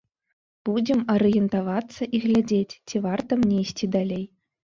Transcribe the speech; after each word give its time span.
Будзем 0.69 1.03
арыентавацца 1.15 2.01
і 2.17 2.23
глядзець, 2.25 2.75
ці 2.89 3.03
варта 3.05 3.39
мне 3.45 3.55
ісці 3.67 3.93
далей. 3.99 4.25